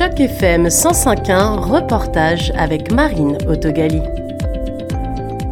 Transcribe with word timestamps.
Chaque 0.00 0.18
FM 0.18 0.68
105.1, 0.68 1.58
reportage 1.58 2.54
avec 2.56 2.90
Marine 2.90 3.36
Autogali. 3.46 4.00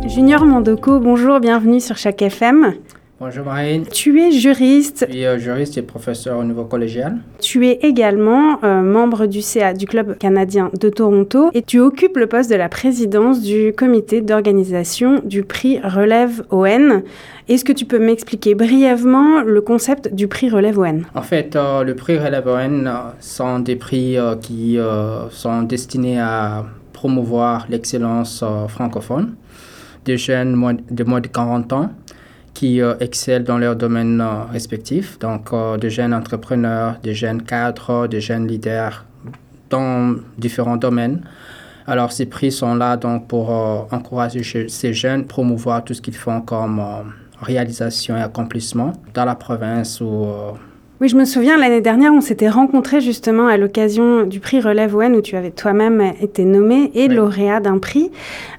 Junior 0.06 0.46
Mandoko, 0.46 1.00
bonjour, 1.00 1.38
bienvenue 1.38 1.80
sur 1.80 1.98
Chaque 1.98 2.22
FM. 2.22 2.72
Bonjour 3.20 3.46
Marine. 3.46 3.84
Tu 3.92 4.20
es 4.20 4.30
juriste. 4.30 5.04
Je 5.08 5.12
suis 5.12 5.26
euh, 5.26 5.40
juriste 5.40 5.76
et 5.76 5.82
professeur 5.82 6.38
au 6.38 6.44
niveau 6.44 6.62
collégial. 6.62 7.16
Tu 7.40 7.66
es 7.66 7.80
également 7.82 8.62
euh, 8.62 8.80
membre 8.80 9.26
du 9.26 9.42
CA 9.42 9.74
du 9.74 9.86
Club 9.86 10.16
canadien 10.18 10.70
de 10.78 10.88
Toronto 10.88 11.50
et 11.52 11.62
tu 11.62 11.80
occupes 11.80 12.16
le 12.16 12.28
poste 12.28 12.48
de 12.48 12.54
la 12.54 12.68
présidence 12.68 13.42
du 13.42 13.72
comité 13.76 14.20
d'organisation 14.20 15.20
du 15.24 15.42
prix 15.42 15.80
Relève 15.80 16.44
ON. 16.50 17.02
Est-ce 17.48 17.64
que 17.64 17.72
tu 17.72 17.86
peux 17.86 17.98
m'expliquer 17.98 18.54
brièvement 18.54 19.42
le 19.42 19.62
concept 19.62 20.14
du 20.14 20.28
prix 20.28 20.48
Relève 20.48 20.78
ON 20.78 21.02
En 21.16 21.22
fait, 21.22 21.56
euh, 21.56 21.82
le 21.82 21.96
prix 21.96 22.20
Relève 22.20 22.46
ON 22.46 22.84
sont 23.18 23.58
des 23.58 23.74
prix 23.74 24.16
qui 24.42 24.78
sont 25.30 25.62
destinés 25.62 26.20
à 26.20 26.64
promouvoir 26.92 27.66
l'excellence 27.68 28.44
francophone 28.68 29.34
des 30.04 30.16
jeunes 30.16 30.52
de 30.88 31.04
moins 31.04 31.20
de 31.20 31.26
40 31.26 31.72
ans 31.72 31.90
qui 32.58 32.80
euh, 32.80 32.96
excellent 32.98 33.44
dans 33.44 33.58
leur 33.58 33.76
domaine 33.76 34.20
euh, 34.20 34.42
respectif, 34.50 35.16
donc 35.20 35.52
euh, 35.52 35.76
de 35.76 35.88
jeunes 35.88 36.12
entrepreneurs, 36.12 36.96
de 37.04 37.12
jeunes 37.12 37.42
cadres, 37.42 38.08
de 38.08 38.18
jeunes 38.18 38.48
leaders 38.48 39.04
dans 39.70 40.16
différents 40.36 40.76
domaines. 40.76 41.20
Alors 41.86 42.10
ces 42.10 42.26
prix 42.26 42.50
sont 42.50 42.74
là 42.74 42.96
donc 42.96 43.28
pour 43.28 43.50
encourager 43.92 44.42
ces 44.68 44.92
jeunes, 44.92 45.24
promouvoir 45.24 45.84
tout 45.84 45.94
ce 45.94 46.02
qu'ils 46.02 46.16
font 46.16 46.40
comme 46.40 46.82
réalisation 47.40 48.16
et 48.16 48.20
accomplissement 48.20 48.92
dans 49.14 49.24
la 49.24 49.36
province 49.36 50.00
ou 50.00 50.26
oui, 51.00 51.08
je 51.08 51.16
me 51.16 51.24
souviens, 51.24 51.56
l'année 51.56 51.80
dernière, 51.80 52.12
on 52.12 52.20
s'était 52.20 52.48
rencontrés 52.48 53.00
justement 53.00 53.46
à 53.46 53.56
l'occasion 53.56 54.24
du 54.24 54.40
prix 54.40 54.60
Relève 54.60 54.96
ON 54.96 55.14
où 55.14 55.20
tu 55.20 55.36
avais 55.36 55.52
toi-même 55.52 56.02
été 56.20 56.44
nommé 56.44 56.90
et 56.92 57.06
lauréat 57.06 57.60
d'un 57.60 57.78
prix. 57.78 58.10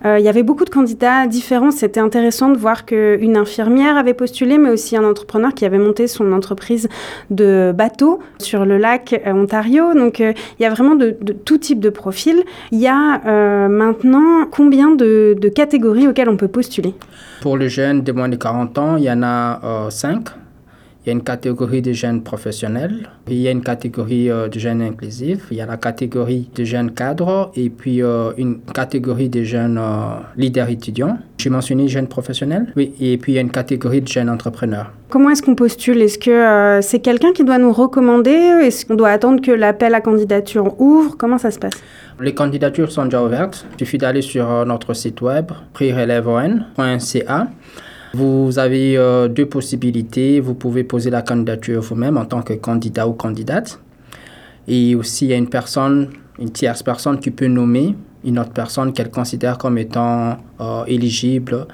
Euh, 0.05 0.19
il 0.19 0.23
y 0.23 0.30
avait 0.30 0.44
beaucoup 0.44 0.63
de 0.63 0.69
candidats 0.69 1.28
différents. 1.28 1.72
C'était 1.72 2.00
intéressant 2.00 2.47
de 2.47 2.58
voir 2.58 2.86
qu'une 2.86 3.36
infirmière 3.36 3.97
avait 3.97 4.13
postulé, 4.13 4.58
mais 4.58 4.69
aussi 4.69 4.95
un 4.95 5.03
entrepreneur 5.03 5.53
qui 5.53 5.66
avait 5.66 5.80
monté 5.80 6.08
son 6.08 6.31
entreprise 6.31 6.88
de 7.30 7.73
bateau 7.75 8.19
sur 8.38 8.63
le 8.63 8.78
lac 8.78 9.22
euh, 9.28 9.33
Ontario. 9.33 9.94
Donc, 9.94 10.22
euh, 10.22 10.31
il 10.59 10.63
y 10.63 10.66
a 10.66 10.69
vraiment 10.69 10.95
de, 10.95 11.17
tout 11.44 11.58
type 11.58 11.81
de 11.81 11.89
profil. 11.89 12.41
Il 12.72 12.80
y 12.80 12.88
a 12.88 13.67
maintenant 13.67 14.45
combien 14.50 14.95
de, 14.95 15.35
de, 15.38 15.50
catégories 15.50 16.08
auxquelles 16.08 16.30
on 16.30 16.38
peut 16.38 16.47
postuler? 16.47 16.94
Pour 17.41 17.58
les 17.58 17.67
jeunes 17.67 18.02
de 18.02 18.13
moins 18.13 18.30
de 18.30 18.38
40 18.38 18.78
ans, 18.78 18.95
il 18.95 19.03
y 19.03 19.11
en 19.11 19.23
a 19.23 19.89
cinq. 19.89 20.30
Il 21.09 21.13
y 21.13 21.15
a 21.15 21.17
une 21.17 21.23
catégorie 21.23 21.81
de 21.81 21.91
jeunes 21.91 22.21
professionnels, 22.21 23.09
il 23.27 23.39
y 23.39 23.47
a 23.47 23.52
une 23.52 23.63
catégorie 23.63 24.29
euh, 24.29 24.47
de 24.47 24.59
jeunes 24.59 24.83
inclusifs, 24.83 25.47
il 25.49 25.57
y 25.57 25.61
a 25.61 25.66
la 25.66 25.77
catégorie 25.77 26.51
de 26.53 26.63
jeunes 26.63 26.91
cadres 26.91 27.51
et 27.55 27.71
puis 27.71 28.03
euh, 28.03 28.31
une 28.38 28.59
catégorie 28.59 29.27
de 29.27 29.41
jeunes 29.41 29.79
euh, 29.79 30.19
leaders 30.38 30.69
étudiants. 30.69 31.17
J'ai 31.39 31.49
mentionné 31.49 31.88
jeunes 31.88 32.05
professionnels, 32.05 32.71
oui, 32.75 32.93
et 33.01 33.17
puis 33.17 33.31
il 33.31 33.35
y 33.35 33.38
a 33.39 33.41
une 33.41 33.49
catégorie 33.49 34.01
de 34.01 34.07
jeunes 34.07 34.29
entrepreneurs. 34.29 34.91
Comment 35.09 35.31
est-ce 35.31 35.41
qu'on 35.41 35.55
postule? 35.55 35.99
Est-ce 36.03 36.19
que 36.19 36.79
c'est 36.83 36.99
quelqu'un 36.99 37.33
qui 37.33 37.44
doit 37.44 37.57
nous 37.57 37.73
recommander? 37.73 38.29
Est-ce 38.29 38.85
qu'on 38.85 38.94
doit 38.94 39.09
attendre 39.09 39.41
que 39.41 39.49
l'appel 39.49 39.95
à 39.95 40.01
candidature 40.01 40.79
ouvre? 40.79 41.17
Comment 41.17 41.39
ça 41.39 41.49
se 41.49 41.57
passe? 41.57 41.81
Les 42.19 42.35
candidatures 42.35 42.91
sont 42.91 43.05
déjà 43.05 43.23
ouvertes. 43.23 43.66
Il 43.73 43.79
suffit 43.79 43.97
d'aller 43.97 44.21
sur 44.21 44.63
notre 44.67 44.94
site 44.94 45.21
web 45.21 45.51
prireleveon.ca. 45.73 47.47
Vous 48.13 48.57
avez 48.57 48.97
euh, 48.97 49.27
deux 49.27 49.45
possibilités. 49.45 50.39
Vous 50.39 50.55
pouvez 50.55 50.83
poser 50.83 51.09
la 51.09 51.21
candidature 51.21 51.81
vous-même 51.81 52.17
en 52.17 52.25
tant 52.25 52.41
que 52.41 52.53
candidat 52.53 53.07
ou 53.07 53.13
candidate. 53.13 53.79
Et 54.67 54.95
aussi, 54.95 55.25
il 55.25 55.29
y 55.29 55.33
a 55.33 55.38
une 55.38 55.49
personne, 55.49 56.09
une 56.39 56.51
tierce 56.51 56.83
personne 56.83 57.19
qui 57.19 57.31
peut 57.31 57.47
nommer 57.47 57.95
une 58.25 58.39
autre 58.39 58.51
personne 58.51 58.93
qu'elle 58.93 59.11
considère 59.11 59.57
comme 59.57 59.77
étant 59.77 60.38
euh, 60.59 60.84
éligible 60.88 61.67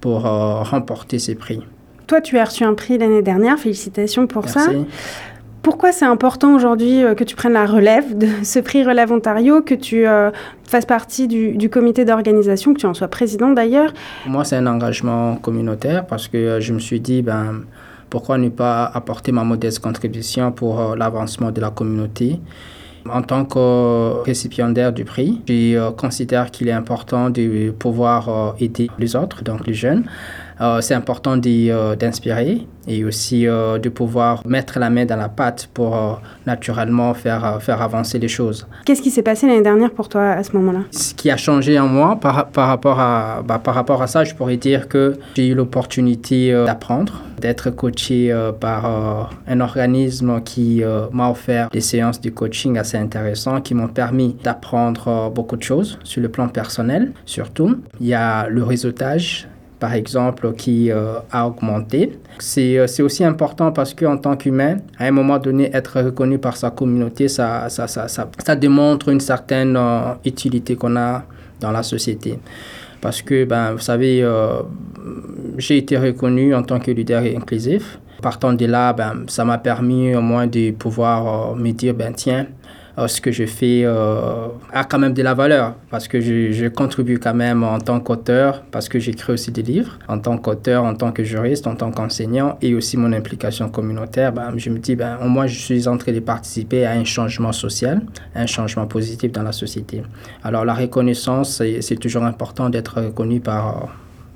pour 0.00 0.26
euh, 0.26 0.62
remporter 0.62 1.18
ces 1.18 1.34
prix. 1.34 1.60
Toi, 2.06 2.20
tu 2.20 2.38
as 2.38 2.44
reçu 2.44 2.64
un 2.64 2.74
prix 2.74 2.98
l'année 2.98 3.22
dernière. 3.22 3.58
Félicitations 3.58 4.26
pour 4.26 4.42
Merci. 4.42 4.58
ça. 4.58 4.70
Pourquoi 5.62 5.92
c'est 5.92 6.04
important 6.04 6.54
aujourd'hui 6.54 7.04
euh, 7.04 7.14
que 7.14 7.22
tu 7.22 7.36
prennes 7.36 7.52
la 7.52 7.66
relève 7.66 8.18
de 8.18 8.26
ce 8.42 8.58
prix 8.58 8.84
Relève 8.84 9.12
Ontario, 9.12 9.62
que 9.62 9.74
tu 9.74 10.06
euh, 10.06 10.30
fasses 10.64 10.86
partie 10.86 11.28
du, 11.28 11.70
comité 11.70 12.04
d'organisation, 12.04 12.74
que 12.74 12.80
tu 12.80 12.86
en 12.86 12.94
sois 12.94 13.08
président 13.08 13.50
d'ailleurs? 13.50 13.92
Moi, 14.26 14.44
c'est 14.44 14.56
un 14.56 14.66
engagement 14.66 15.36
communautaire 15.36 16.04
parce 16.06 16.26
que 16.26 16.36
euh, 16.36 16.60
je 16.60 16.72
me 16.72 16.80
suis 16.80 17.00
dit, 17.00 17.22
ben, 17.22 17.62
pourquoi 18.10 18.38
ne 18.38 18.48
pas 18.48 18.90
apporter 18.92 19.30
ma 19.30 19.44
modeste 19.44 19.78
contribution 19.78 20.50
pour 20.50 20.96
l'avancement 20.96 21.52
de 21.52 21.60
la 21.60 21.70
communauté? 21.70 22.40
En 23.08 23.22
tant 23.22 23.44
que 23.44 24.22
récipiendaire 24.22 24.92
du 24.92 25.04
prix, 25.04 25.40
je 25.48 25.90
considère 25.90 26.50
qu'il 26.52 26.68
est 26.68 26.72
important 26.72 27.30
de 27.30 27.70
pouvoir 27.70 28.54
aider 28.60 28.90
les 28.98 29.16
autres, 29.16 29.42
donc 29.42 29.66
les 29.66 29.74
jeunes, 29.74 30.04
c'est 30.80 30.94
important 30.94 31.38
euh, 31.46 31.96
d'inspirer 31.96 32.66
et 32.88 33.04
aussi 33.04 33.46
euh, 33.46 33.78
de 33.78 33.88
pouvoir 33.88 34.44
mettre 34.46 34.78
la 34.78 34.90
main 34.90 35.04
dans 35.04 35.16
la 35.16 35.28
pâte 35.28 35.68
pour 35.72 36.20
naturellement 36.46 37.14
faire, 37.14 37.58
faire 37.60 37.80
avancer 37.80 38.18
les 38.18 38.28
choses. 38.28 38.66
Qu'est-ce 38.84 39.02
qui 39.02 39.10
s'est 39.10 39.22
passé 39.22 39.46
l'année 39.46 39.62
dernière 39.62 39.92
pour 39.92 40.08
toi 40.08 40.30
à 40.30 40.42
ce 40.42 40.52
moment-là? 40.56 40.80
Ce 40.90 41.14
qui 41.14 41.30
a 41.30 41.36
changé 41.36 41.78
en 41.78 41.86
moi 41.86 42.18
par, 42.20 42.48
par, 42.48 42.68
rapport, 42.68 42.98
à, 42.98 43.42
bah, 43.46 43.60
par 43.60 43.74
rapport 43.74 44.02
à 44.02 44.06
ça, 44.08 44.24
je 44.24 44.34
pourrais 44.34 44.56
dire 44.56 44.88
que 44.88 45.16
j'ai 45.36 45.48
eu 45.48 45.54
l'opportunité 45.54 46.52
d'apprendre, 46.66 47.22
d'être 47.40 47.70
coaché 47.70 48.34
par 48.60 49.30
un 49.46 49.60
organisme 49.60 50.40
qui 50.42 50.82
m'a 51.12 51.30
offert 51.30 51.68
des 51.70 51.80
séances 51.80 52.20
de 52.20 52.30
coaching 52.30 52.78
assez 52.78 52.96
intéressantes 52.96 53.62
qui 53.62 53.74
m'ont 53.74 53.88
permis 53.88 54.36
d'apprendre 54.42 55.30
beaucoup 55.32 55.56
de 55.56 55.62
choses 55.62 55.98
sur 56.02 56.20
le 56.20 56.28
plan 56.28 56.48
personnel 56.48 57.12
surtout. 57.26 57.80
Il 58.00 58.06
y 58.06 58.14
a 58.14 58.48
le 58.48 58.62
réseautage 58.62 59.48
par 59.82 59.94
exemple, 59.94 60.52
qui 60.52 60.92
euh, 60.92 61.14
a 61.32 61.44
augmenté. 61.44 62.12
Euh, 62.56 62.86
c'est 62.86 63.02
aussi 63.02 63.24
important 63.24 63.72
parce 63.72 63.92
qu'en 63.92 64.16
tant 64.16 64.36
qu'humain, 64.36 64.76
à 64.96 65.06
un 65.06 65.10
moment 65.10 65.40
donné, 65.40 65.74
être 65.74 66.00
reconnu 66.00 66.38
par 66.38 66.56
sa 66.56 66.70
communauté, 66.70 67.26
ça, 67.26 67.68
ça, 67.68 67.88
ça, 67.88 68.06
ça, 68.06 68.54
démontre 68.54 69.08
une 69.08 69.18
certaine 69.18 69.76
euh, 69.76 70.14
utilité 70.24 70.76
qu'on 70.76 70.94
a 70.94 71.24
dans 71.58 71.72
la 71.72 71.82
société. 71.82 72.38
Parce 73.00 73.22
que, 73.22 73.44
ben, 73.44 73.72
vous 73.72 73.80
savez, 73.80 74.24
j'ai 75.58 75.78
été 75.78 75.98
reconnu 75.98 76.54
en 76.54 76.62
tant 76.62 76.78
que 76.78 76.92
leader 76.92 77.24
inclusif. 77.24 77.98
Partant 78.22 78.52
de 78.52 78.66
là, 78.66 78.92
ben, 78.92 79.24
ça 79.26 79.44
m'a 79.44 79.58
permis 79.58 80.14
au 80.14 80.22
moins 80.22 80.46
de 80.46 80.70
pouvoir 80.70 81.56
me 81.56 81.72
dire, 81.72 81.94
ben, 81.94 82.12
tiens, 82.14 82.46
ce 82.96 83.20
que 83.20 83.32
je 83.32 83.46
fais 83.46 83.82
euh, 83.84 84.48
a 84.72 84.84
quand 84.84 84.98
même 84.98 85.14
de 85.14 85.22
la 85.22 85.34
valeur 85.34 85.74
parce 85.90 86.08
que 86.08 86.20
je, 86.20 86.68
contribue 86.68 87.18
quand 87.18 87.34
même 87.34 87.62
en 87.64 87.78
tant 87.78 88.00
qu'auteur, 88.00 88.62
parce 88.70 88.88
que 88.88 88.98
j'écris 88.98 89.32
aussi 89.32 89.50
des 89.50 89.62
livres, 89.62 89.98
en 90.08 90.18
tant 90.18 90.38
qu'auteur, 90.38 90.84
en 90.84 90.94
tant 90.94 91.12
que 91.12 91.24
juriste, 91.24 91.66
en 91.66 91.74
tant 91.74 91.90
qu'enseignant 91.90 92.58
et 92.62 92.74
aussi 92.74 92.96
mon 92.96 93.12
implication 93.12 93.68
communautaire. 93.68 94.32
Ben, 94.32 94.52
je 94.56 94.70
me 94.70 94.78
dis, 94.78 94.96
ben, 94.96 95.18
moins, 95.24 95.46
je 95.46 95.58
suis 95.58 95.88
en 95.88 95.96
train 95.96 96.12
de 96.12 96.20
participer 96.20 96.84
à 96.84 96.92
un 96.92 97.04
changement 97.04 97.52
social, 97.52 98.02
un 98.34 98.46
changement 98.46 98.86
positif 98.86 99.32
dans 99.32 99.42
la 99.42 99.52
société. 99.52 100.02
Alors, 100.44 100.64
la 100.64 100.74
reconnaissance, 100.74 101.62
c'est 101.80 101.96
toujours 101.96 102.24
important 102.24 102.70
d'être 102.70 103.00
reconnu 103.00 103.40
par 103.40 103.88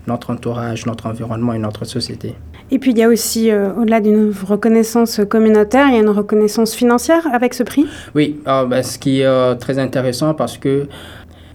notre 0.06 0.30
entourage, 0.30 0.86
notre 0.86 1.06
environnement 1.06 1.52
et 1.52 1.58
notre 1.58 1.84
société. 1.84 2.34
Et 2.70 2.78
puis 2.78 2.90
il 2.90 2.98
y 2.98 3.02
a 3.02 3.08
aussi, 3.08 3.50
euh, 3.50 3.72
au-delà 3.74 4.00
d'une 4.00 4.32
reconnaissance 4.46 5.20
communautaire, 5.28 5.86
il 5.88 5.94
y 5.94 5.96
a 5.96 6.00
une 6.00 6.08
reconnaissance 6.08 6.74
financière 6.74 7.26
avec 7.32 7.54
ce 7.54 7.62
prix? 7.62 7.86
Oui, 8.14 8.40
ah, 8.44 8.64
ben, 8.64 8.82
ce 8.82 8.98
qui 8.98 9.20
est 9.20 9.26
euh, 9.26 9.54
très 9.54 9.78
intéressant 9.78 10.34
parce 10.34 10.58
que 10.58 10.88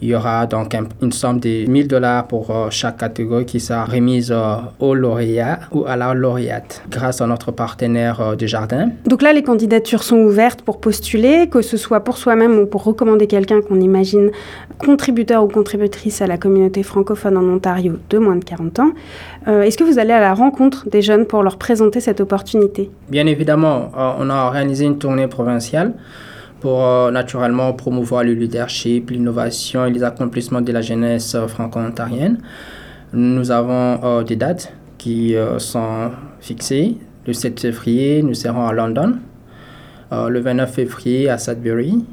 il 0.01 0.09
y 0.09 0.15
aura 0.15 0.47
donc 0.47 0.75
une 1.01 1.11
somme 1.11 1.39
de 1.39 1.69
1000 1.69 1.87
dollars 1.87 2.27
pour 2.27 2.49
euh, 2.49 2.67
chaque 2.71 2.97
catégorie 2.97 3.45
qui 3.45 3.59
sera 3.59 3.85
remise 3.85 4.31
euh, 4.31 4.55
au 4.79 4.95
lauréat 4.95 5.59
ou 5.71 5.85
à 5.85 5.95
la 5.95 6.13
lauréate 6.15 6.81
grâce 6.89 7.21
à 7.21 7.27
notre 7.27 7.51
partenaire 7.51 8.19
euh, 8.19 8.35
du 8.35 8.47
jardin. 8.47 8.89
Donc 9.05 9.21
là, 9.21 9.31
les 9.31 9.43
candidatures 9.43 10.01
sont 10.01 10.17
ouvertes 10.17 10.63
pour 10.63 10.79
postuler, 10.79 11.47
que 11.49 11.61
ce 11.61 11.77
soit 11.77 11.99
pour 11.99 12.17
soi-même 12.17 12.57
ou 12.57 12.65
pour 12.65 12.83
recommander 12.83 13.27
quelqu'un 13.27 13.61
qu'on 13.61 13.79
imagine 13.79 14.31
contributeur 14.79 15.43
ou 15.43 15.47
contributrice 15.47 16.21
à 16.23 16.27
la 16.27 16.37
communauté 16.37 16.81
francophone 16.81 17.37
en 17.37 17.43
Ontario 17.43 17.99
de 18.09 18.17
moins 18.17 18.37
de 18.37 18.43
40 18.43 18.79
ans. 18.79 18.91
Est-ce 19.47 19.77
que 19.77 19.83
vous 19.83 19.99
allez 19.99 20.13
à 20.13 20.19
la 20.19 20.33
rencontre 20.33 20.87
des 20.89 21.01
jeunes 21.01 21.25
pour 21.25 21.43
leur 21.43 21.57
présenter 21.57 21.99
cette 21.99 22.21
opportunité? 22.21 22.89
Bien 23.09 23.25
évidemment, 23.27 23.91
on 23.95 24.29
a 24.29 24.45
organisé 24.45 24.85
une 24.85 24.97
tournée 24.97 25.27
provinciale 25.27 25.93
pour 26.61 26.85
euh, 26.85 27.11
naturellement 27.11 27.73
promouvoir 27.73 28.23
le 28.23 28.33
leadership, 28.33 29.09
l'innovation 29.09 29.85
et 29.85 29.91
les 29.91 30.03
accomplissements 30.03 30.61
de 30.61 30.71
la 30.71 30.81
jeunesse 30.81 31.35
euh, 31.35 31.47
franco-ontarienne. 31.47 32.37
Nous 33.13 33.51
avons 33.51 33.99
euh, 34.03 34.23
des 34.23 34.37
dates 34.37 34.71
qui 34.97 35.35
sont 35.57 36.11
fixées. 36.39 36.95
Le 37.25 37.33
7 37.33 37.59
février, 37.59 38.21
nous 38.21 38.35
serons 38.35 38.67
à 38.67 38.71
London. 38.71 39.15
le 40.11 40.39
29 40.39 40.71
février 40.71 41.27
à 41.27 41.39
Sudbury 41.39 42.05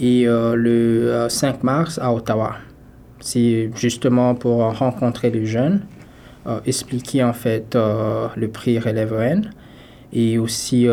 et 0.00 0.24
le 0.26 1.26
5 1.28 1.62
mars 1.62 2.00
à 2.02 2.12
Ottawa. 2.12 2.56
C'est 3.20 3.70
justement 3.76 4.34
pour 4.34 4.76
rencontrer 4.76 5.30
les 5.30 5.46
jeunes, 5.46 5.82
expliquer 6.66 7.22
en 7.22 7.32
fait 7.32 7.76
le 7.76 8.48
prix 8.48 8.80
Relève 8.80 9.14
et 10.14 10.38
aussi 10.38 10.86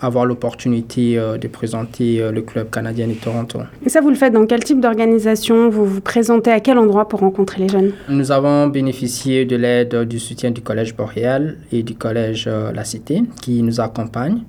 avoir 0.00 0.24
l'opportunité 0.24 1.16
de 1.16 1.48
présenter 1.48 2.22
le 2.32 2.40
club 2.42 2.70
canadien 2.70 3.06
de 3.06 3.14
Toronto. 3.14 3.58
Et 3.84 3.88
ça, 3.88 4.00
vous 4.00 4.08
le 4.08 4.14
faites 4.14 4.32
dans 4.32 4.46
quel 4.46 4.64
type 4.64 4.80
d'organisation? 4.80 5.68
Vous 5.68 5.84
vous 5.84 6.00
présentez 6.00 6.50
à 6.50 6.60
quel 6.60 6.78
endroit 6.78 7.06
pour 7.06 7.20
rencontrer 7.20 7.60
les 7.62 7.68
jeunes? 7.68 7.92
Nous 8.08 8.32
avons 8.32 8.68
bénéficié 8.68 9.44
de 9.44 9.56
l'aide 9.56 10.04
du 10.04 10.18
soutien 10.18 10.50
du 10.50 10.62
Collège 10.62 10.96
Boréal 10.96 11.58
et 11.70 11.82
du 11.82 11.94
Collège 11.94 12.48
La 12.48 12.84
Cité 12.84 13.22
qui 13.42 13.62
nous 13.62 13.80
accompagnent. 13.80 14.42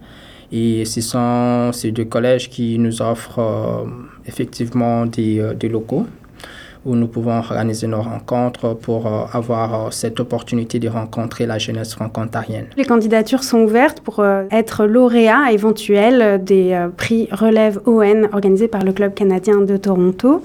Et 0.51 0.85
ce 0.85 1.01
sont 1.01 1.71
ces 1.73 1.91
deux 1.91 2.05
collèges 2.05 2.49
qui 2.49 2.77
nous 2.79 3.01
offrent 3.01 3.85
effectivement 4.25 5.05
des, 5.05 5.41
des 5.59 5.67
locaux 5.67 6.05
où 6.85 6.95
nous 6.95 7.07
pouvons 7.07 7.37
organiser 7.37 7.87
nos 7.87 8.01
rencontres 8.01 8.73
pour 8.73 9.07
euh, 9.07 9.25
avoir 9.31 9.73
euh, 9.73 9.91
cette 9.91 10.19
opportunité 10.19 10.79
de 10.79 10.89
rencontrer 10.89 11.45
la 11.45 11.57
jeunesse 11.57 11.93
franco-ontarienne. 11.93 12.65
Les 12.75 12.83
candidatures 12.83 13.43
sont 13.43 13.59
ouvertes 13.59 14.01
pour 14.01 14.19
euh, 14.19 14.43
être 14.51 14.85
lauréat 14.85 15.51
éventuel 15.51 16.43
des 16.43 16.87
prix 16.97 17.27
Relève 17.31 17.79
ON 17.85 18.27
organisés 18.33 18.67
par 18.67 18.83
le 18.83 18.91
Club 18.91 19.13
canadien 19.13 19.61
de 19.61 19.77
Toronto. 19.77 20.41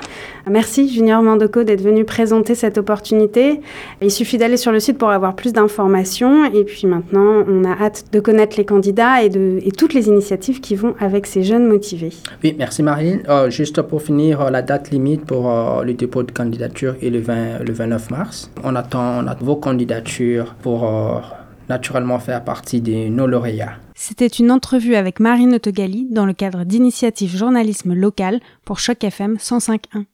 Merci 0.49 0.89
Junior 0.89 1.23
Mandoko 1.23 1.65
d'être 1.65 1.83
venu 1.83 2.05
présenter 2.05 2.55
cette 2.55 2.79
opportunité. 2.79 3.61
Il 4.01 4.11
suffit 4.11 4.39
d'aller 4.39 4.57
sur 4.57 4.73
le 4.73 4.81
site 4.81 4.97
pour 4.97 5.11
avoir 5.11 5.35
plus 5.35 5.53
d'informations 5.53 6.45
et 6.47 6.65
puis 6.65 6.87
maintenant 6.87 7.45
on 7.49 7.65
a 7.65 7.73
hâte 7.73 8.07
de 8.13 8.21
connaître 8.21 8.57
les 8.57 8.65
candidats 8.65 9.23
et, 9.23 9.29
de, 9.29 9.59
et 9.65 9.73
toutes 9.73 9.93
les 9.93 10.09
initiatives 10.09 10.61
qui 10.61 10.75
vont 10.75 10.95
avec 11.01 11.27
ces 11.27 11.43
jeunes 11.43 11.67
motivés. 11.67 12.13
Oui, 12.43 12.55
merci 12.59 12.83
Marine. 12.83 13.23
juste 13.49 13.83
pour 13.83 14.03
finir, 14.03 14.51
la 14.51 14.63
date 14.63 14.91
limite 14.91 15.25
pour 15.25 15.51
le 15.85 15.93
dépôt 15.93 16.23
candidature 16.33 16.97
est 17.03 17.11
le, 17.11 17.21
20, 17.21 17.61
le 17.61 17.73
29 17.73 18.11
mars. 18.11 18.51
On 18.65 18.75
attend, 18.77 19.25
vos 19.41 19.57
candidatures 19.57 20.55
pour 20.63 20.87
euh, 20.87 21.21
naturellement 21.69 22.19
faire 22.19 22.45
partie 22.45 22.81
des 22.81 23.11
nos 23.11 23.27
lauréats. 23.27 23.77
C'était 23.95 24.27
une 24.27 24.51
entrevue 24.51 24.95
avec 24.95 25.21
Marine 25.21 25.55
Autogali 25.55 26.07
dans 26.11 26.27
le 26.27 26.33
cadre 26.33 26.65
d'initiatives 26.65 27.37
journalisme 27.37 27.95
local 27.95 28.41
pour 28.65 28.79
Choc 28.79 29.03
FM 29.03 29.37
105.1. 29.37 30.05